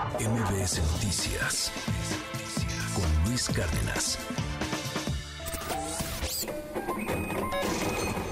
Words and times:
MBS 0.00 0.80
Noticias 0.92 1.70
con 2.94 3.28
Luis 3.28 3.50
Cárdenas. 3.50 4.18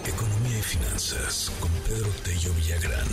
Economía 0.06 0.58
y 0.58 0.62
finanzas 0.62 1.52
con 1.60 1.70
Pedro 1.86 2.08
Tello 2.24 2.54
Villagrán. 2.54 3.06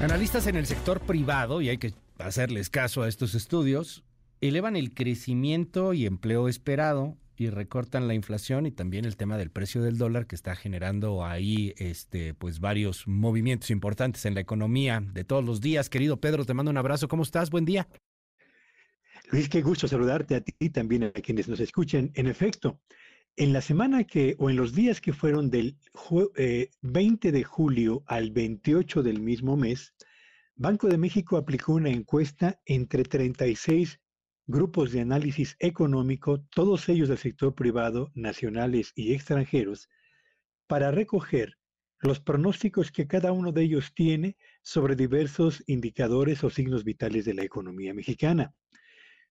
Analistas 0.00 0.46
en 0.46 0.54
el 0.54 0.66
sector 0.66 1.00
privado, 1.00 1.60
y 1.60 1.70
hay 1.70 1.78
que 1.78 1.92
hacerles 2.20 2.70
caso 2.70 3.02
a 3.02 3.08
estos 3.08 3.34
estudios, 3.34 4.04
elevan 4.40 4.76
el 4.76 4.94
crecimiento 4.94 5.92
y 5.92 6.06
empleo 6.06 6.48
esperado 6.48 7.16
y 7.38 7.50
recortan 7.50 8.08
la 8.08 8.14
inflación 8.14 8.66
y 8.66 8.72
también 8.72 9.04
el 9.04 9.16
tema 9.16 9.38
del 9.38 9.50
precio 9.50 9.82
del 9.82 9.96
dólar 9.96 10.26
que 10.26 10.34
está 10.34 10.56
generando 10.56 11.24
ahí 11.24 11.72
este 11.76 12.34
pues 12.34 12.58
varios 12.60 13.06
movimientos 13.06 13.70
importantes 13.70 14.24
en 14.26 14.34
la 14.34 14.40
economía 14.40 15.00
de 15.00 15.24
todos 15.24 15.44
los 15.44 15.60
días. 15.60 15.88
Querido 15.88 16.18
Pedro, 16.18 16.44
te 16.44 16.54
mando 16.54 16.70
un 16.70 16.76
abrazo. 16.76 17.08
¿Cómo 17.08 17.22
estás? 17.22 17.50
Buen 17.50 17.64
día. 17.64 17.88
Luis, 19.30 19.48
qué 19.48 19.62
gusto 19.62 19.86
saludarte 19.86 20.34
a 20.34 20.40
ti 20.40 20.54
y 20.58 20.70
también 20.70 21.04
a 21.04 21.12
quienes 21.12 21.48
nos 21.48 21.60
escuchen. 21.60 22.10
En 22.14 22.26
efecto, 22.26 22.80
en 23.36 23.52
la 23.52 23.60
semana 23.60 24.04
que 24.04 24.34
o 24.38 24.50
en 24.50 24.56
los 24.56 24.74
días 24.74 25.00
que 25.00 25.12
fueron 25.12 25.50
del 25.50 25.76
20 26.82 27.28
eh, 27.28 27.32
de 27.32 27.44
julio 27.44 28.02
al 28.06 28.32
28 28.32 29.02
del 29.02 29.20
mismo 29.20 29.56
mes, 29.56 29.94
Banco 30.56 30.88
de 30.88 30.98
México 30.98 31.36
aplicó 31.36 31.74
una 31.74 31.90
encuesta 31.90 32.60
entre 32.66 33.04
36 33.04 34.00
grupos 34.48 34.92
de 34.92 35.02
análisis 35.02 35.56
económico, 35.60 36.40
todos 36.54 36.88
ellos 36.88 37.08
del 37.10 37.18
sector 37.18 37.54
privado, 37.54 38.10
nacionales 38.14 38.92
y 38.96 39.12
extranjeros, 39.12 39.88
para 40.66 40.90
recoger 40.90 41.58
los 42.00 42.20
pronósticos 42.20 42.90
que 42.90 43.06
cada 43.06 43.30
uno 43.32 43.52
de 43.52 43.62
ellos 43.62 43.92
tiene 43.94 44.36
sobre 44.62 44.96
diversos 44.96 45.62
indicadores 45.66 46.42
o 46.44 46.50
signos 46.50 46.82
vitales 46.82 47.26
de 47.26 47.34
la 47.34 47.42
economía 47.42 47.92
mexicana. 47.92 48.54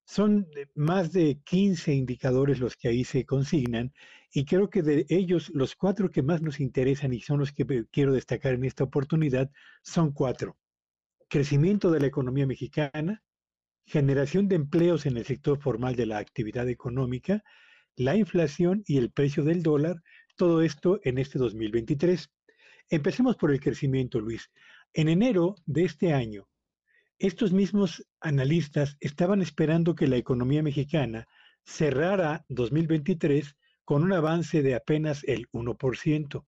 Son 0.05 0.47
más 0.75 1.11
de 1.11 1.41
15 1.43 1.93
indicadores 1.93 2.59
los 2.59 2.77
que 2.77 2.89
ahí 2.89 3.03
se 3.03 3.25
consignan 3.25 3.93
y 4.31 4.45
creo 4.45 4.69
que 4.69 4.83
de 4.83 5.05
ellos 5.09 5.49
los 5.53 5.75
cuatro 5.75 6.11
que 6.11 6.21
más 6.21 6.41
nos 6.41 6.59
interesan 6.59 7.13
y 7.13 7.21
son 7.21 7.39
los 7.39 7.51
que 7.51 7.65
quiero 7.91 8.13
destacar 8.13 8.53
en 8.53 8.65
esta 8.65 8.83
oportunidad 8.83 9.49
son 9.81 10.11
cuatro. 10.11 10.57
Crecimiento 11.27 11.89
de 11.89 12.01
la 12.01 12.07
economía 12.07 12.45
mexicana, 12.45 13.23
generación 13.87 14.49
de 14.49 14.55
empleos 14.55 15.05
en 15.05 15.17
el 15.17 15.25
sector 15.25 15.59
formal 15.59 15.95
de 15.95 16.05
la 16.05 16.17
actividad 16.17 16.67
económica, 16.69 17.43
la 17.95 18.15
inflación 18.15 18.83
y 18.85 18.97
el 18.97 19.11
precio 19.11 19.43
del 19.43 19.63
dólar, 19.63 20.03
todo 20.35 20.61
esto 20.61 20.99
en 21.03 21.17
este 21.17 21.39
2023. 21.39 22.29
Empecemos 22.89 23.37
por 23.37 23.51
el 23.51 23.59
crecimiento, 23.59 24.19
Luis. 24.19 24.51
En 24.93 25.07
enero 25.07 25.55
de 25.65 25.85
este 25.85 26.13
año, 26.13 26.47
estos 27.17 27.53
mismos 27.53 28.05
analistas 28.19 28.97
estaban 28.99 29.41
esperando 29.41 29.95
que 29.95 30.07
la 30.07 30.17
economía 30.17 30.61
mexicana 30.61 31.27
cerrara 31.63 32.45
2023 32.49 33.55
con 33.85 34.03
un 34.03 34.13
avance 34.13 34.61
de 34.61 34.75
apenas 34.75 35.23
el 35.23 35.49
1%. 35.51 36.45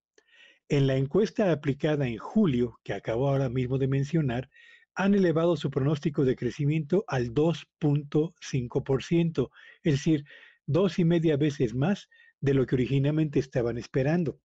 En 0.68 0.88
la 0.88 0.98
encuesta 0.98 1.52
aplicada 1.52 2.08
en 2.08 2.18
julio, 2.18 2.80
que 2.84 2.94
acabo 2.94 3.30
ahora 3.30 3.50
mismo 3.50 3.78
de 3.78 3.88
mencionar, 3.88 4.50
han 4.96 5.16
elevado 5.16 5.56
su 5.56 5.70
pronóstico 5.70 6.26
de 6.26 6.36
crecimiento 6.36 7.06
al 7.08 7.34
2.5%, 7.34 9.50
es 9.84 9.94
decir, 9.94 10.26
dos 10.66 11.00
y 11.00 11.06
media 11.06 11.38
veces 11.38 11.74
más 11.74 12.10
de 12.42 12.54
lo 12.54 12.66
que 12.66 12.76
originalmente 12.76 13.40
estaban 13.40 13.78
esperando. 13.78 14.40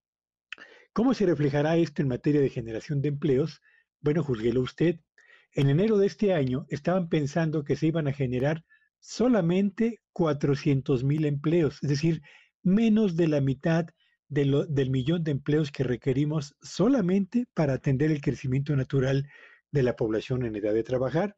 ¿Cómo 0.93 1.13
se 1.13 1.25
reflejará 1.25 1.77
esto 1.77 2.01
en 2.01 2.07
materia 2.07 2.41
de 2.41 2.49
generación 2.49 3.01
de 3.01 3.09
empleos? 3.09 3.61
Bueno, 4.01 4.23
juzguelo 4.23 4.61
usted. 4.61 4.99
En 5.53 5.69
enero 5.69 5.97
de 5.97 6.07
este 6.07 6.33
año 6.33 6.65
estaban 6.69 7.09
pensando 7.09 7.63
que 7.63 7.75
se 7.75 7.87
iban 7.87 8.07
a 8.07 8.13
generar 8.13 8.63
solamente 8.99 10.01
400 10.13 11.03
mil 11.03 11.25
empleos, 11.25 11.79
es 11.83 11.89
decir, 11.89 12.21
menos 12.63 13.15
de 13.15 13.27
la 13.27 13.41
mitad 13.41 13.85
del 14.27 14.89
millón 14.89 15.23
de 15.23 15.31
empleos 15.31 15.71
que 15.71 15.83
requerimos 15.83 16.55
solamente 16.61 17.45
para 17.53 17.73
atender 17.73 18.11
el 18.11 18.21
crecimiento 18.21 18.75
natural 18.75 19.29
de 19.75 19.83
la 19.83 19.95
población 19.95 20.45
en 20.45 20.55
edad 20.55 20.73
de 20.73 20.83
trabajar 20.83 21.37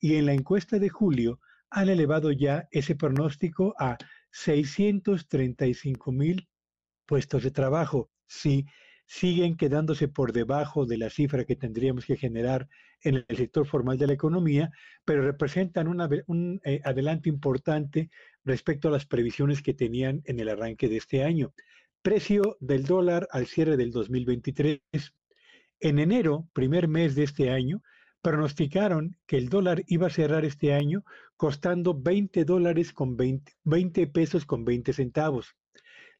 y 0.00 0.14
en 0.14 0.26
la 0.26 0.32
encuesta 0.32 0.78
de 0.78 0.88
julio 0.88 1.40
han 1.68 1.88
elevado 1.88 2.30
ya 2.30 2.68
ese 2.70 2.94
pronóstico 2.94 3.74
a 3.78 3.98
635 4.30 6.12
mil 6.12 6.48
puestos 7.06 7.42
de 7.42 7.50
trabajo. 7.50 8.10
Si 8.26 8.66
siguen 9.04 9.56
quedándose 9.56 10.06
por 10.06 10.32
debajo 10.32 10.86
de 10.86 10.96
la 10.96 11.10
cifra 11.10 11.44
que 11.44 11.56
tendríamos 11.56 12.06
que 12.06 12.16
generar 12.16 12.68
en 13.02 13.24
el 13.28 13.36
sector 13.36 13.66
formal 13.66 13.98
de 13.98 14.06
la 14.06 14.12
economía, 14.12 14.70
pero 15.04 15.22
representan 15.22 15.88
un 15.88 16.60
eh, 16.64 16.80
adelanto 16.84 17.28
importante 17.28 18.10
respecto 18.44 18.88
a 18.88 18.92
las 18.92 19.06
previsiones 19.06 19.60
que 19.60 19.74
tenían 19.74 20.22
en 20.24 20.38
el 20.38 20.48
arranque 20.48 20.88
de 20.88 20.98
este 20.98 21.24
año. 21.24 21.52
Precio 22.00 22.56
del 22.60 22.84
dólar 22.84 23.28
al 23.32 23.46
cierre 23.46 23.76
del 23.76 23.90
2023 23.90 24.80
en 25.82 25.98
enero, 25.98 26.48
primer 26.52 26.86
mes 26.86 27.16
de 27.16 27.24
este 27.24 27.50
año, 27.50 27.82
pronosticaron 28.22 29.16
que 29.26 29.36
el 29.36 29.48
dólar 29.48 29.82
iba 29.88 30.06
a 30.06 30.10
cerrar 30.10 30.44
este 30.44 30.72
año 30.72 31.04
costando 31.36 31.92
20 31.92 32.44
dólares 32.44 32.92
con 32.92 33.16
20, 33.16 34.06
pesos 34.06 34.46
con 34.46 34.64
20 34.64 34.92
centavos. 34.92 35.56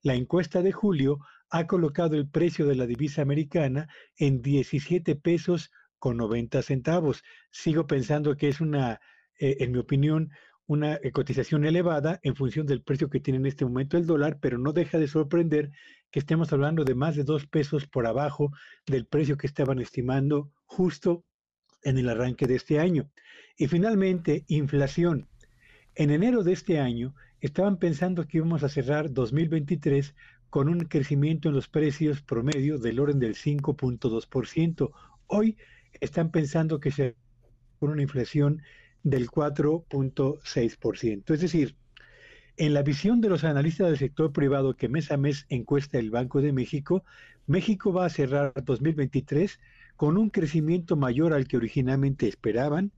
La 0.03 0.17
encuesta 0.17 0.63
de 0.63 0.73
julio 0.73 1.21
ha 1.49 1.69
colocado 1.69 2.17
el 2.17 2.29
precio 2.29 2.67
de 2.67 2.75
la 2.75 2.87
divisa 2.87 3.23
americana 3.23 3.89
en 4.17 4.43
17 4.43 5.15
pesos 5.15 5.71
con 6.01 6.17
90 6.17 6.61
centavos. 6.63 7.23
Sigo 7.53 7.87
pensando 7.87 8.37
que 8.37 8.49
es 8.49 8.61
una, 8.61 9.01
eh, 9.39 9.59
en 9.61 9.71
mi 9.71 9.79
opinión, 9.79 10.31
una 10.67 10.95
eh, 10.95 11.13
cotización 11.13 11.65
elevada 11.65 12.19
en 12.25 12.35
función 12.35 12.67
del 12.67 12.83
precio 12.83 13.09
que 13.09 13.21
tiene 13.21 13.39
en 13.39 13.47
este 13.47 13.65
momento 13.65 13.97
el 13.97 14.07
dólar, 14.07 14.39
pero 14.41 14.59
no 14.59 14.73
deja 14.73 14.99
de 14.99 15.07
sorprender 15.07 15.71
que 16.13 16.21
estemos 16.21 16.53
hablando 16.53 16.85
de 16.85 16.95
más 16.95 17.17
de 17.17 17.25
dos 17.25 17.47
pesos 17.47 17.87
por 17.87 18.07
abajo 18.07 18.53
del 18.87 19.07
precio 19.07 19.39
que 19.39 19.47
estaban 19.49 19.81
estimando 19.81 20.53
justo 20.67 21.25
en 21.83 21.99
el 21.99 22.09
arranque 22.09 22.47
de 22.47 22.55
este 22.55 22.79
año. 22.79 23.11
Y 23.57 23.67
finalmente, 23.67 24.45
inflación. 24.47 25.27
En 25.95 26.11
enero 26.11 26.45
de 26.45 26.53
este 26.53 26.79
año 26.79 27.15
estaban 27.41 27.79
pensando 27.79 28.29
que 28.29 28.37
íbamos 28.37 28.63
a 28.63 28.69
cerrar 28.69 29.13
2023 29.13 30.15
con 30.51 30.69
un 30.69 30.81
crecimiento 30.81 31.49
en 31.49 31.55
los 31.55 31.69
precios 31.69 32.21
promedio 32.23 32.79
del 32.79 33.01
orden 33.01 33.19
del 33.19 33.35
5.2%. 33.35 34.93
Hoy 35.27 35.57
están 36.01 36.31
pensando 36.31 36.79
que 36.79 36.93
se 36.93 37.17
con 37.79 37.91
una 37.91 38.03
inflación 38.03 38.63
del 39.03 39.29
4.6%. 39.29 41.35
Es 41.35 41.41
decir, 41.41 41.75
en 42.65 42.75
la 42.75 42.85
visión 42.85 43.21
de 43.21 43.29
los 43.29 43.43
analistas 43.43 43.89
del 43.89 43.99
sector 43.99 44.33
privado 44.33 44.77
que 44.77 44.89
mes 44.89 45.11
a 45.11 45.17
mes 45.17 45.47
encuesta 45.49 45.99
el 45.99 46.13
Banco 46.13 46.41
de 46.41 46.53
México, 46.53 47.05
México 47.49 47.93
va 47.93 48.07
a 48.07 48.09
cerrar 48.09 48.53
2023 48.55 49.59
con 49.97 50.17
un 50.17 50.31
crecimiento 50.31 50.95
mayor 50.95 51.33
al 51.33 51.49
que 51.49 51.57
originalmente 51.57 52.29
esperaban, 52.29 52.93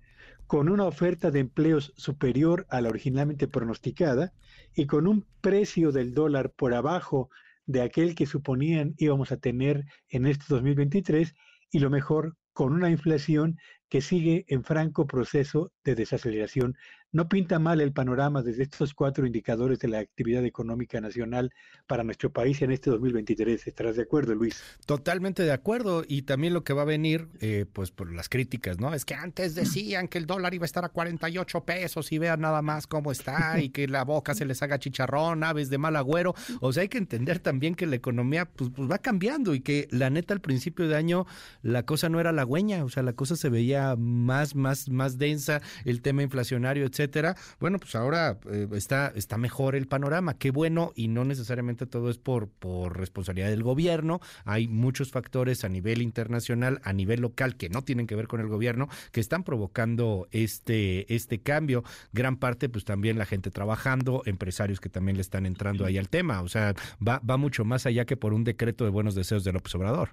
con 0.46 0.68
una 0.68 0.84
oferta 0.84 1.30
de 1.30 1.40
empleos 1.40 1.94
superior 1.96 2.66
a 2.68 2.82
la 2.82 2.90
originalmente 2.90 3.48
pronosticada 3.48 4.34
y 4.74 4.84
con 4.84 5.06
un 5.06 5.24
precio 5.40 5.92
del 5.92 6.12
dólar 6.12 6.50
por 6.50 6.74
abajo 6.74 7.30
de 7.64 7.80
aquel 7.80 8.14
que 8.14 8.26
suponían 8.26 8.94
íbamos 8.98 9.32
a 9.32 9.38
tener 9.38 9.86
en 10.10 10.26
este 10.26 10.44
2023 10.46 11.34
y 11.70 11.78
lo 11.78 11.88
mejor, 11.88 12.36
con 12.52 12.74
una 12.74 12.90
inflación 12.90 13.56
que 13.88 14.00
sigue 14.00 14.44
en 14.48 14.64
franco 14.64 15.06
proceso 15.06 15.72
de 15.84 15.94
desaceleración. 15.94 16.76
No 17.12 17.28
pinta 17.28 17.60
mal 17.60 17.80
el 17.80 17.92
panorama 17.92 18.42
desde 18.42 18.64
estos 18.64 18.92
cuatro 18.92 19.24
indicadores 19.24 19.78
de 19.78 19.86
la 19.86 20.00
actividad 20.00 20.44
económica 20.44 21.00
nacional 21.00 21.52
para 21.86 22.02
nuestro 22.02 22.32
país 22.32 22.60
en 22.62 22.72
este 22.72 22.90
2023. 22.90 23.68
¿Estarás 23.68 23.94
de 23.94 24.02
acuerdo, 24.02 24.34
Luis? 24.34 24.60
Totalmente 24.84 25.44
de 25.44 25.52
acuerdo. 25.52 26.02
Y 26.08 26.22
también 26.22 26.54
lo 26.54 26.64
que 26.64 26.72
va 26.72 26.82
a 26.82 26.86
venir, 26.86 27.28
eh, 27.40 27.66
pues 27.72 27.92
por 27.92 28.12
las 28.12 28.28
críticas, 28.28 28.80
¿no? 28.80 28.92
Es 28.92 29.04
que 29.04 29.14
antes 29.14 29.54
decían 29.54 30.08
que 30.08 30.18
el 30.18 30.26
dólar 30.26 30.54
iba 30.54 30.64
a 30.64 30.66
estar 30.66 30.84
a 30.84 30.88
48 30.88 31.64
pesos 31.64 32.10
y 32.10 32.18
vean 32.18 32.40
nada 32.40 32.62
más 32.62 32.88
cómo 32.88 33.12
está 33.12 33.60
y 33.60 33.68
que 33.68 33.86
la 33.86 34.02
boca 34.02 34.34
se 34.34 34.44
les 34.44 34.60
haga 34.62 34.80
chicharrón, 34.80 35.44
aves 35.44 35.70
de 35.70 35.78
mal 35.78 35.94
agüero. 35.94 36.34
O 36.60 36.72
sea, 36.72 36.82
hay 36.82 36.88
que 36.88 36.98
entender 36.98 37.38
también 37.38 37.76
que 37.76 37.86
la 37.86 37.94
economía 37.94 38.46
pues, 38.46 38.70
pues 38.74 38.90
va 38.90 38.98
cambiando 38.98 39.54
y 39.54 39.60
que 39.60 39.86
la 39.92 40.10
neta 40.10 40.34
al 40.34 40.40
principio 40.40 40.88
de 40.88 40.96
año 40.96 41.26
la 41.62 41.84
cosa 41.84 42.08
no 42.08 42.18
era 42.18 42.30
halagüeña, 42.30 42.84
o 42.84 42.88
sea, 42.88 43.04
la 43.04 43.12
cosa 43.12 43.36
se 43.36 43.50
veía 43.50 43.73
más, 43.96 44.54
más, 44.54 44.88
más 44.88 45.18
densa 45.18 45.60
el 45.84 46.02
tema 46.02 46.22
inflacionario, 46.22 46.86
etcétera. 46.86 47.36
Bueno, 47.60 47.78
pues 47.78 47.94
ahora 47.94 48.38
eh, 48.50 48.68
está, 48.72 49.12
está 49.14 49.38
mejor 49.38 49.74
el 49.74 49.86
panorama. 49.86 50.34
Qué 50.34 50.50
bueno, 50.50 50.92
y 50.94 51.08
no 51.08 51.24
necesariamente 51.24 51.86
todo 51.86 52.10
es 52.10 52.18
por, 52.18 52.48
por 52.48 52.98
responsabilidad 52.98 53.50
del 53.50 53.62
gobierno. 53.62 54.20
Hay 54.44 54.68
muchos 54.68 55.10
factores 55.10 55.64
a 55.64 55.68
nivel 55.68 56.02
internacional, 56.02 56.80
a 56.84 56.92
nivel 56.92 57.20
local, 57.20 57.56
que 57.56 57.68
no 57.68 57.82
tienen 57.82 58.06
que 58.06 58.16
ver 58.16 58.28
con 58.28 58.40
el 58.40 58.48
gobierno, 58.48 58.88
que 59.12 59.20
están 59.20 59.44
provocando 59.44 60.28
este, 60.30 61.12
este 61.14 61.40
cambio. 61.40 61.84
Gran 62.12 62.36
parte, 62.36 62.68
pues 62.68 62.84
también 62.84 63.18
la 63.18 63.26
gente 63.26 63.50
trabajando, 63.50 64.22
empresarios 64.26 64.80
que 64.80 64.88
también 64.88 65.16
le 65.16 65.22
están 65.22 65.46
entrando 65.46 65.84
ahí 65.84 65.98
al 65.98 66.08
tema. 66.08 66.42
O 66.42 66.48
sea, 66.48 66.74
va, 67.06 67.20
va 67.28 67.36
mucho 67.36 67.64
más 67.64 67.86
allá 67.86 68.04
que 68.04 68.16
por 68.16 68.34
un 68.34 68.44
decreto 68.44 68.84
de 68.84 68.90
buenos 68.90 69.14
deseos 69.14 69.44
del 69.44 69.56
observador. 69.56 70.10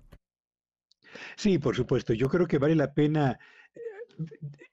Sí, 1.36 1.58
por 1.58 1.76
supuesto. 1.76 2.14
Yo 2.14 2.30
creo 2.30 2.48
que 2.48 2.58
vale 2.58 2.76
la 2.76 2.94
pena 2.94 3.40
eh, 3.74 4.26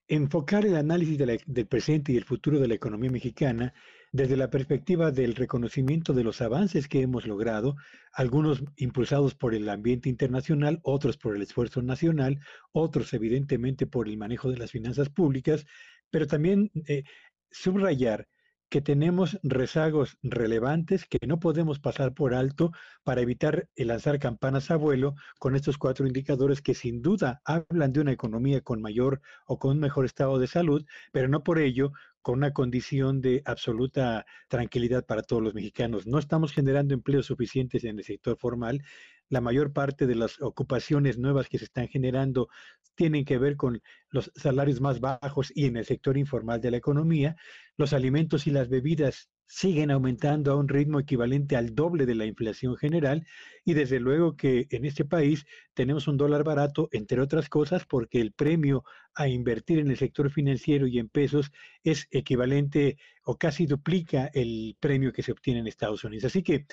enfocar 0.09 0.67
el 0.67 0.77
análisis 0.77 1.19
del 1.19 1.67
presente 1.67 2.13
y 2.13 2.17
el 2.17 2.25
futuro 2.25 2.59
de 2.59 2.69
la 2.69 2.75
economía 2.75 3.11
mexicana 3.11 3.75
desde 4.13 4.37
la 4.37 4.51
perspectiva 4.51 5.11
del 5.11 5.35
reconocimiento 5.35 6.15
de 6.15 6.25
los 6.25 6.41
avances 6.41 6.89
que 6.89 7.03
hemos 7.03 7.27
logrado, 7.27 7.77
algunos 8.13 8.65
impulsados 8.77 9.35
por 9.35 9.55
el 9.55 9.69
ambiente 9.69 10.09
internacional, 10.09 10.81
otros 10.83 11.19
por 11.19 11.37
el 11.37 11.43
esfuerzo 11.43 11.83
nacional, 11.83 12.41
otros 12.73 13.13
evidentemente 13.13 13.87
por 13.87 14.09
el 14.09 14.17
manejo 14.17 14.51
de 14.51 14.57
las 14.59 14.71
finanzas 14.71 15.11
públicas, 15.11 15.67
pero 16.11 16.27
también 16.27 16.71
eh, 16.87 17.05
subrayar 17.51 18.29
que 18.71 18.81
tenemos 18.81 19.39
rezagos 19.43 20.19
relevantes 20.23 21.07
que 21.07 21.27
no 21.27 21.41
podemos 21.41 21.79
pasar 21.79 22.15
por 22.15 22.35
alto 22.35 22.73
para 23.03 23.21
evitar 23.21 23.69
el 23.77 23.89
lanzar 23.89 24.19
campanas 24.19 24.71
a 24.71 24.77
vuelo 24.77 25.15
con 25.39 25.57
estos 25.57 25.79
cuatro 25.79 26.07
indicadores 26.07 26.61
que 26.61 26.75
sin 26.75 27.03
duda 27.03 27.41
hablan 27.45 27.93
de 27.93 28.01
una 28.01 28.13
economía 28.13 28.61
con 28.61 28.83
mayor 28.83 29.21
o 29.47 29.59
con 29.59 29.73
un 29.73 29.81
mejor 29.81 30.05
estado 30.05 30.39
de 30.39 30.47
salud, 30.47 30.85
pero 31.13 31.29
no 31.29 31.43
por 31.43 31.59
ello 31.59 31.93
con 32.23 32.39
una 32.39 32.53
condición 32.53 33.23
de 33.23 33.43
absoluta 33.47 34.27
tranquilidad 34.49 35.07
para 35.07 35.23
todos 35.23 35.43
los 35.43 35.55
mexicanos. 35.55 36.07
No 36.07 36.19
estamos 36.19 36.53
generando 36.53 36.93
empleos 36.93 37.27
suficientes 37.27 37.85
en 37.85 37.99
el 37.99 38.05
sector 38.05 38.37
formal. 38.37 38.83
La 39.29 39.41
mayor 39.41 39.73
parte 39.73 40.07
de 40.07 40.15
las 40.15 40.41
ocupaciones 40.41 41.19
nuevas 41.19 41.49
que 41.49 41.59
se 41.59 41.65
están 41.65 41.89
generando 41.89 42.49
tienen 42.95 43.25
que 43.25 43.39
ver 43.39 43.57
con 43.57 43.81
los 44.11 44.33
salarios 44.35 44.81
más 44.81 45.01
bajos 45.01 45.53
y 45.55 45.67
en 45.67 45.77
el 45.77 45.85
sector 45.85 46.17
informal 46.17 46.61
de 46.61 46.71
la 46.71 46.79
economía. 46.79 47.37
Los 47.77 47.93
alimentos 47.93 48.47
y 48.47 48.51
las 48.51 48.69
bebidas 48.69 49.31
siguen 49.49 49.91
aumentando 49.91 50.53
a 50.53 50.57
un 50.57 50.69
ritmo 50.69 51.01
equivalente 51.01 51.57
al 51.57 51.75
doble 51.75 52.05
de 52.05 52.15
la 52.15 52.27
inflación 52.27 52.77
general 52.77 53.27
y 53.65 53.73
desde 53.73 53.99
luego 53.99 54.37
que 54.37 54.67
en 54.71 54.85
este 54.85 55.05
país 55.05 55.47
tenemos 55.75 56.07
un 56.07 56.19
dólar 56.19 56.45
barato, 56.45 56.89
entre 56.93 57.21
otras 57.21 57.49
cosas, 57.49 57.87
porque 57.87 58.21
el 58.21 58.33
premio 58.33 58.85
a 59.15 59.27
invertir 59.27 59.79
en 59.79 59.91
el 59.91 59.97
sector 59.97 60.31
financiero 60.31 60.87
y 60.87 60.99
en 60.99 61.09
pesos 61.09 61.51
es 61.83 62.07
equivalente 62.11 62.99
o 63.25 63.37
casi 63.37 63.67
duplica 63.67 64.31
el 64.35 64.77
premio 64.79 65.13
que 65.13 65.23
se 65.23 65.33
obtiene 65.33 65.61
en 65.61 65.67
Estados 65.67 66.05
Unidos. 66.05 66.27
Así 66.27 66.43
que 66.43 66.67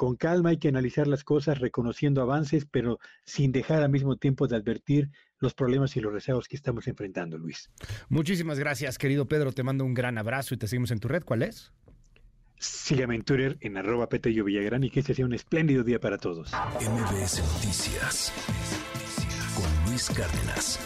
con 0.00 0.16
calma 0.16 0.48
hay 0.48 0.56
que 0.56 0.68
analizar 0.68 1.06
las 1.06 1.24
cosas 1.24 1.58
reconociendo 1.58 2.22
avances, 2.22 2.64
pero 2.64 2.98
sin 3.26 3.52
dejar 3.52 3.82
al 3.82 3.90
mismo 3.90 4.16
tiempo 4.16 4.48
de 4.48 4.56
advertir 4.56 5.10
los 5.40 5.52
problemas 5.52 5.94
y 5.94 6.00
los 6.00 6.10
rezagos 6.10 6.48
que 6.48 6.56
estamos 6.56 6.88
enfrentando, 6.88 7.36
Luis. 7.36 7.70
Muchísimas 8.08 8.58
gracias, 8.58 8.96
querido 8.96 9.28
Pedro. 9.28 9.52
Te 9.52 9.62
mando 9.62 9.84
un 9.84 9.92
gran 9.92 10.16
abrazo 10.16 10.54
y 10.54 10.56
te 10.56 10.68
seguimos 10.68 10.90
en 10.90 11.00
tu 11.00 11.08
red. 11.08 11.22
¿Cuál 11.22 11.42
es? 11.42 11.74
Sígueme 12.56 13.14
en 13.14 13.24
Twitter 13.24 13.58
en 13.60 13.76
arroba 13.76 14.08
Petello 14.08 14.42
Villagrán 14.42 14.84
y 14.84 14.88
que 14.88 15.00
este 15.00 15.12
sea 15.12 15.26
un 15.26 15.34
espléndido 15.34 15.84
día 15.84 16.00
para 16.00 16.16
todos. 16.16 16.50
MBS 16.50 17.42
Noticias 17.52 18.32
con 19.54 19.90
Luis 19.90 20.08
Cárdenas. 20.08 20.80